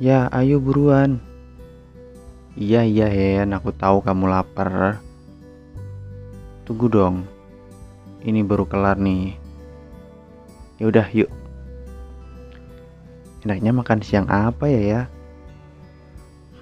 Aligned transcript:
Ya, 0.00 0.32
ayo 0.32 0.56
buruan. 0.64 1.20
Iya, 2.56 2.88
iya, 2.88 3.04
Hen. 3.12 3.52
Aku 3.52 3.68
tahu 3.68 4.00
kamu 4.00 4.32
lapar. 4.32 4.96
Tunggu 6.64 6.88
dong. 6.88 7.28
Ini 8.24 8.40
baru 8.40 8.64
kelar 8.64 8.96
nih. 8.96 9.36
Ya 10.80 10.88
udah, 10.88 11.04
yuk. 11.12 11.28
Enaknya 13.44 13.76
makan 13.76 14.00
siang 14.00 14.24
apa 14.32 14.72
ya 14.72 14.80
ya? 14.80 15.02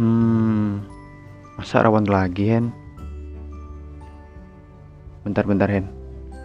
Hmm, 0.00 0.80
masa 1.60 1.84
rawon 1.84 2.08
lagi, 2.08 2.48
Hen? 2.48 2.72
Bentar-bentar, 5.28 5.68
Hen. 5.68 5.92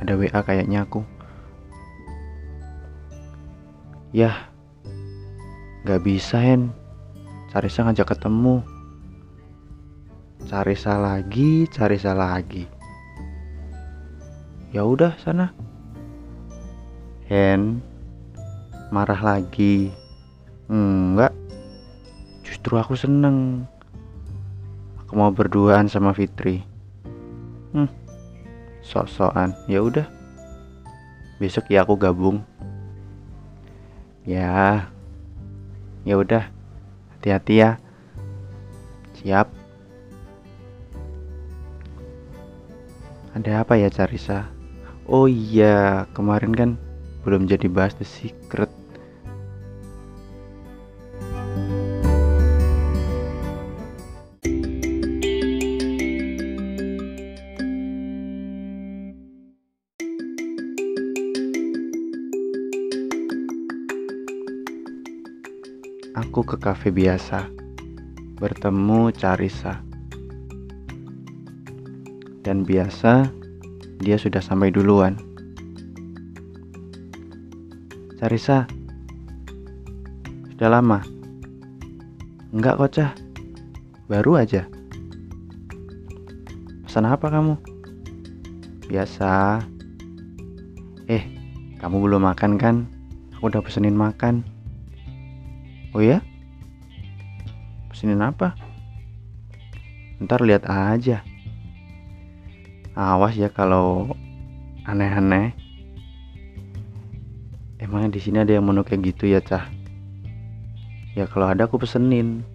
Ada 0.04 0.20
WA 0.20 0.44
kayaknya 0.44 0.84
aku. 0.84 1.08
Yah, 4.12 4.36
nggak 5.88 6.04
bisa, 6.04 6.36
Hen. 6.36 6.81
Carisa 7.52 7.84
ngajak 7.84 8.16
ketemu. 8.16 8.64
Carisa 10.48 10.96
lagi, 10.96 11.68
Carisa 11.68 12.16
lagi. 12.16 12.64
Ya 14.72 14.88
udah 14.88 15.20
sana. 15.20 15.52
Hen, 17.28 17.84
marah 18.88 19.20
lagi. 19.20 19.92
Enggak. 20.72 21.36
Justru 22.48 22.80
aku 22.80 22.96
seneng. 22.96 23.68
Aku 25.04 25.20
mau 25.20 25.36
berduaan 25.36 25.92
sama 25.92 26.16
Fitri. 26.16 26.64
Hmm. 27.76 27.92
Sok-sokan. 28.80 29.52
Ya 29.68 29.84
udah. 29.84 30.08
Besok 31.36 31.68
ya 31.68 31.84
aku 31.84 32.00
gabung. 32.00 32.48
Ya. 34.24 34.88
Ya 36.08 36.16
udah. 36.16 36.61
Hati-hati 37.22 37.62
ya. 37.62 37.78
Siap. 39.22 39.46
Ada 43.38 43.62
apa 43.62 43.78
ya 43.78 43.94
Carisa? 43.94 44.50
Oh 45.06 45.30
iya, 45.30 46.10
kemarin 46.18 46.50
kan 46.58 46.70
belum 47.22 47.46
jadi 47.46 47.70
bahas 47.70 47.94
The 48.02 48.10
Secret. 48.10 48.81
Aku 66.12 66.44
ke 66.44 66.60
kafe 66.60 66.92
biasa, 66.92 67.48
bertemu 68.36 69.16
Carisa. 69.16 69.80
Dan 72.44 72.68
biasa, 72.68 73.32
dia 74.04 74.20
sudah 74.20 74.44
sampai 74.44 74.76
duluan. 74.76 75.16
Carisa, 78.20 78.68
sudah 80.52 80.68
lama? 80.68 81.00
Enggak 82.52 82.76
kok, 82.76 82.92
Cah. 82.92 83.12
Baru 84.12 84.36
aja. 84.36 84.68
Pesan 86.84 87.08
apa 87.08 87.32
kamu? 87.32 87.56
Biasa. 88.92 89.64
Eh, 91.08 91.24
kamu 91.80 92.04
belum 92.04 92.28
makan 92.28 92.60
kan? 92.60 92.84
Aku 93.40 93.48
udah 93.48 93.64
pesenin 93.64 93.96
makan. 93.96 94.44
Oh 95.92 96.00
ya? 96.00 96.24
Pesenin 97.92 98.24
apa? 98.24 98.56
Ntar 100.24 100.40
lihat 100.48 100.64
aja. 100.70 101.20
Awas 102.96 103.36
ya 103.36 103.52
kalau 103.52 104.16
aneh-aneh. 104.88 105.52
Emangnya 107.82 108.16
di 108.16 108.20
sini 108.24 108.40
ada 108.40 108.56
yang 108.56 108.64
menu 108.64 108.88
kayak 108.88 109.12
gitu 109.12 109.28
ya, 109.28 109.44
Cah? 109.44 109.68
Ya 111.18 111.28
kalau 111.28 111.52
ada 111.52 111.68
aku 111.68 111.82
pesenin. 111.82 112.46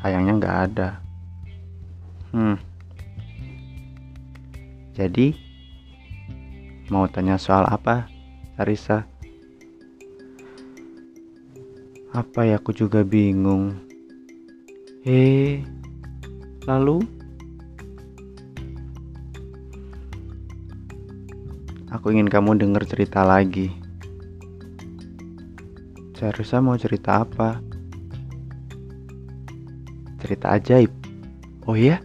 Sayangnya 0.00 0.40
nggak 0.40 0.56
ada. 0.72 0.88
Hmm. 2.32 2.56
Jadi 4.96 5.36
mau 6.88 7.04
tanya 7.10 7.36
soal 7.36 7.68
apa, 7.68 8.08
Arisa? 8.56 9.04
Apa 12.10 12.42
ya 12.42 12.58
aku 12.58 12.74
juga 12.74 13.06
bingung. 13.06 13.70
Eh, 15.06 15.62
lalu 16.66 17.06
aku 21.86 22.10
ingin 22.10 22.26
kamu 22.26 22.58
dengar 22.58 22.82
cerita 22.82 23.22
lagi. 23.22 23.70
Carisa 26.18 26.58
mau 26.58 26.74
cerita 26.74 27.22
apa? 27.22 27.62
Cerita 30.18 30.58
ajaib. 30.58 30.90
Oh 31.70 31.78
iya? 31.78 32.02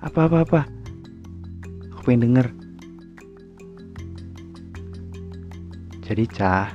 Apa-apa-apa? 0.00 0.64
Aku 1.92 2.00
pengen 2.08 2.32
denger. 2.32 2.48
Jadi, 6.00 6.24
Cah, 6.26 6.74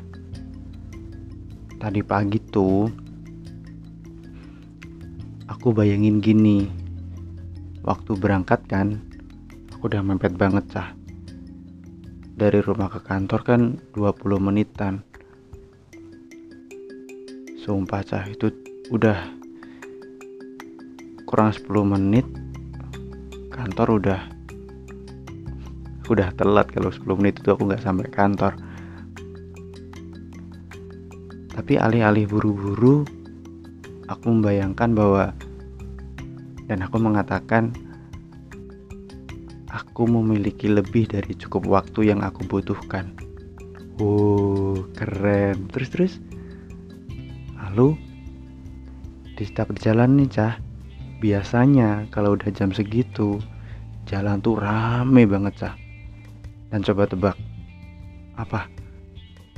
tadi 1.86 2.02
pagi 2.02 2.42
tuh 2.42 2.90
aku 5.46 5.70
bayangin 5.70 6.18
gini. 6.18 6.66
Waktu 7.86 8.18
berangkat 8.18 8.66
kan 8.66 8.98
aku 9.70 9.94
udah 9.94 10.02
mepet 10.02 10.34
banget 10.34 10.66
cah. 10.74 10.98
Dari 12.34 12.58
rumah 12.66 12.90
ke 12.90 13.06
kantor 13.06 13.46
kan 13.46 13.62
20 13.94 14.02
menitan. 14.42 15.06
Sumpah 17.62 18.02
cah 18.02 18.26
itu 18.34 18.50
udah 18.90 19.22
kurang 21.30 21.54
10 21.54 21.70
menit. 21.86 22.26
Kantor 23.54 24.02
udah 24.02 24.22
udah 26.10 26.34
telat 26.34 26.66
kalau 26.74 26.90
10 26.90 27.22
menit 27.22 27.46
itu 27.46 27.54
aku 27.54 27.70
nggak 27.70 27.86
sampai 27.86 28.10
kantor 28.10 28.58
tapi 31.66 31.82
alih-alih 31.82 32.30
buru-buru, 32.30 33.10
aku 34.06 34.26
membayangkan 34.30 34.94
bahwa 34.94 35.34
dan 36.70 36.86
aku 36.86 37.02
mengatakan 37.02 37.74
aku 39.74 40.06
memiliki 40.06 40.70
lebih 40.70 41.10
dari 41.10 41.34
cukup 41.34 41.66
waktu 41.66 42.14
yang 42.14 42.22
aku 42.22 42.46
butuhkan. 42.46 43.18
Oh, 43.98 44.78
keren. 44.94 45.66
Terus 45.74 45.90
terus. 45.90 46.14
Lalu 47.58 47.98
di 49.34 49.42
setiap 49.50 49.74
jalan 49.82 50.22
nih, 50.22 50.30
Cah. 50.30 50.62
Biasanya 51.18 52.06
kalau 52.14 52.38
udah 52.38 52.54
jam 52.54 52.70
segitu, 52.70 53.42
jalan 54.06 54.38
tuh 54.38 54.62
rame 54.62 55.26
banget, 55.26 55.66
Cah. 55.66 55.74
Dan 56.70 56.86
coba 56.86 57.10
tebak. 57.10 57.38
Apa? 58.38 58.70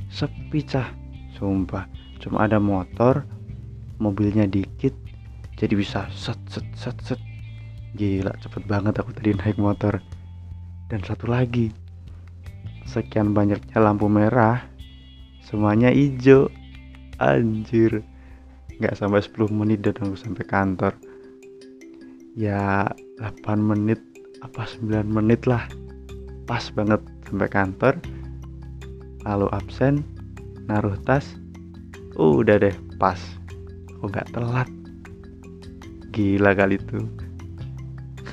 Sepi, 0.08 0.64
Cah 0.64 0.88
sumpah 1.36 1.97
cuma 2.18 2.46
ada 2.46 2.58
motor 2.58 3.22
mobilnya 3.98 4.46
dikit 4.46 4.94
jadi 5.58 5.74
bisa 5.74 6.06
set 6.14 6.38
set 6.46 6.66
set 6.78 6.94
set. 7.02 7.20
Gila 7.98 8.30
cepet 8.38 8.62
banget 8.70 8.94
aku 9.02 9.10
tadi 9.10 9.34
naik 9.34 9.58
motor. 9.58 9.98
Dan 10.86 11.02
satu 11.02 11.26
lagi 11.26 11.74
sekian 12.86 13.34
banyaknya 13.34 13.76
lampu 13.82 14.06
merah 14.06 14.62
semuanya 15.42 15.90
hijau. 15.90 16.46
Anjir 17.18 18.06
nggak 18.78 18.94
sampai 18.94 19.18
10 19.18 19.50
menit 19.50 19.82
dan 19.82 19.98
aku 19.98 20.14
sampai 20.14 20.46
kantor. 20.46 20.94
Ya 22.38 22.86
8 23.18 23.58
menit 23.58 23.98
apa 24.38 24.62
9 24.62 25.10
menit 25.10 25.42
lah. 25.50 25.66
Pas 26.46 26.62
banget 26.70 27.02
sampai 27.26 27.50
kantor. 27.50 27.98
Lalu 29.26 29.50
absen 29.50 30.06
naruh 30.70 30.94
tas 31.02 31.34
uh, 32.18 32.34
udah 32.42 32.58
deh 32.58 32.74
pas. 32.98 33.18
Aku 33.98 34.10
nggak 34.10 34.30
telat? 34.34 34.68
Gila 36.10 36.50
kali 36.54 36.78
itu 36.82 36.98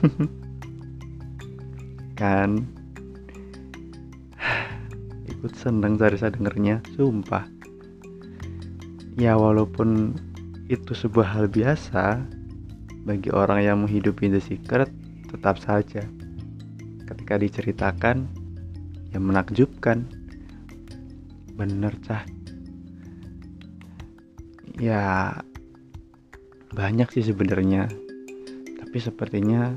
kan? 2.19 2.65
Ikut 5.31 5.53
seneng 5.53 6.01
Sarisa 6.01 6.33
dengernya 6.33 6.81
sumpah. 6.97 7.45
Ya 9.15 9.37
walaupun 9.37 10.17
itu 10.67 10.91
sebuah 10.97 11.37
hal 11.37 11.45
biasa 11.47 12.25
bagi 13.05 13.29
orang 13.29 13.61
yang 13.61 13.77
menghidupi 13.85 14.27
The 14.33 14.41
Secret 14.41 14.89
tetap 15.29 15.61
saja. 15.61 16.03
Ketika 17.05 17.37
diceritakan 17.37 18.25
yang 19.13 19.23
menakjubkan. 19.29 20.09
Bener 21.55 21.95
cah 22.03 22.34
ya 24.79 25.31
banyak 26.75 27.07
sih 27.15 27.23
sebenarnya. 27.23 27.87
Tapi 28.75 28.97
sepertinya 28.99 29.75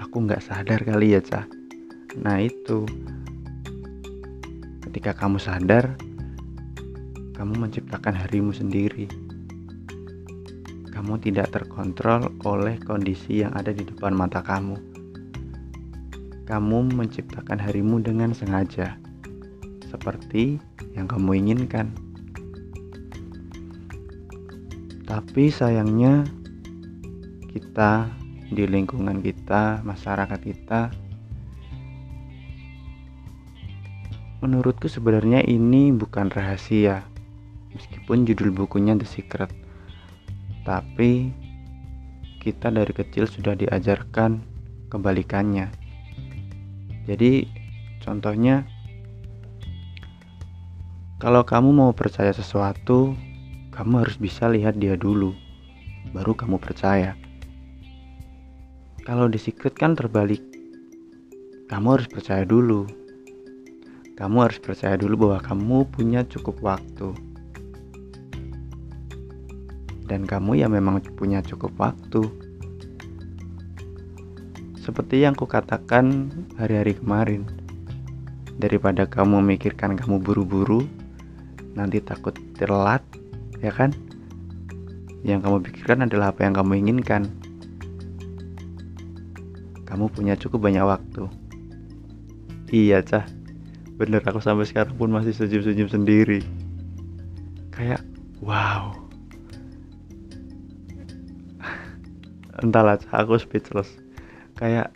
aku 0.00 0.24
nggak 0.24 0.44
sadar 0.44 0.84
kali 0.84 1.16
ya 1.16 1.20
cah 1.24 1.46
nah 2.18 2.40
itu. 2.40 2.84
Ketika 4.84 5.12
kamu 5.12 5.36
sadar 5.40 5.96
kamu 7.38 7.54
menciptakan 7.54 8.18
harimu 8.18 8.50
sendiri. 8.50 9.06
Kamu 10.90 11.22
tidak 11.22 11.54
terkontrol 11.54 12.34
oleh 12.42 12.74
kondisi 12.82 13.46
yang 13.46 13.54
ada 13.54 13.70
di 13.70 13.86
depan 13.86 14.10
mata 14.10 14.42
kamu. 14.42 14.74
Kamu 16.50 16.90
menciptakan 16.98 17.62
harimu 17.62 18.02
dengan 18.02 18.34
sengaja 18.34 18.98
seperti 19.86 20.58
yang 20.98 21.06
kamu 21.06 21.46
inginkan 21.46 21.94
tapi 25.08 25.48
sayangnya 25.48 26.28
kita 27.48 28.12
di 28.52 28.68
lingkungan 28.68 29.24
kita, 29.24 29.80
masyarakat 29.80 30.40
kita 30.44 30.92
menurutku 34.44 34.84
sebenarnya 34.84 35.40
ini 35.48 35.96
bukan 35.96 36.28
rahasia. 36.28 37.08
Meskipun 37.72 38.28
judul 38.28 38.52
bukunya 38.52 38.92
The 39.00 39.08
Secret 39.08 39.48
tapi 40.68 41.32
kita 42.44 42.68
dari 42.68 42.92
kecil 42.92 43.24
sudah 43.24 43.56
diajarkan 43.56 44.44
kebalikannya. 44.92 45.72
Jadi 47.08 47.48
contohnya 48.04 48.68
kalau 51.16 51.48
kamu 51.48 51.72
mau 51.72 51.90
percaya 51.96 52.36
sesuatu 52.36 53.16
kamu 53.78 54.02
harus 54.02 54.18
bisa 54.18 54.50
lihat 54.50 54.82
dia 54.82 54.98
dulu 54.98 55.30
baru 56.10 56.34
kamu 56.34 56.58
percaya 56.58 57.14
kalau 59.06 59.30
The 59.30 59.38
Secret 59.38 59.78
kan 59.78 59.94
terbalik 59.94 60.42
kamu 61.70 62.02
harus 62.02 62.10
percaya 62.10 62.42
dulu 62.42 62.90
kamu 64.18 64.50
harus 64.50 64.58
percaya 64.58 64.98
dulu 64.98 65.30
bahwa 65.30 65.38
kamu 65.38 65.78
punya 65.94 66.26
cukup 66.26 66.58
waktu. 66.58 67.14
Dan 70.10 70.26
kamu 70.26 70.58
ya 70.58 70.66
memang 70.66 70.98
punya 71.14 71.38
cukup 71.38 71.70
waktu. 71.78 72.26
Seperti 74.74 75.22
yang 75.22 75.38
kukatakan 75.38 76.34
hari-hari 76.58 76.98
kemarin. 76.98 77.46
Daripada 78.58 79.06
kamu 79.06 79.38
memikirkan 79.38 79.94
kamu 79.94 80.18
buru-buru, 80.18 80.82
nanti 81.78 82.02
takut 82.02 82.34
telat, 82.58 83.06
ya 83.64 83.72
kan? 83.74 83.94
Yang 85.26 85.46
kamu 85.46 85.56
pikirkan 85.66 85.98
adalah 86.06 86.30
apa 86.30 86.46
yang 86.46 86.54
kamu 86.54 86.72
inginkan. 86.86 87.26
Kamu 89.88 90.12
punya 90.12 90.38
cukup 90.38 90.68
banyak 90.68 90.84
waktu. 90.84 91.26
Iya, 92.68 93.00
Cah 93.00 93.38
bener 93.98 94.22
aku 94.22 94.38
sampai 94.38 94.62
sekarang 94.62 94.94
pun 94.94 95.10
masih 95.10 95.34
senyum-senyum 95.34 95.90
sendiri 95.90 96.46
kayak 97.74 97.98
wow 98.38 98.94
entahlah 102.62 102.94
aku 103.10 103.34
speechless 103.42 103.98
kayak 104.54 104.94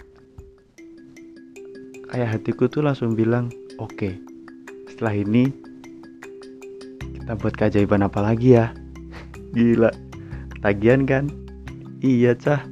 kayak 2.14 2.30
hatiku 2.30 2.70
tuh 2.70 2.86
langsung 2.86 3.18
bilang 3.18 3.50
oke 3.82 3.90
okay, 3.90 4.22
setelah 4.86 5.18
ini 5.18 5.50
kita 7.22 7.38
buat 7.38 7.54
keajaiban 7.54 8.02
apa 8.02 8.18
lagi 8.18 8.58
ya? 8.58 8.74
Gila. 9.54 9.94
Ketagihan 10.58 11.06
kan? 11.06 11.24
Iya 12.02 12.34
cah 12.34 12.71